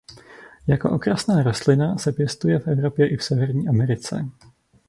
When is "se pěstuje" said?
1.97-2.59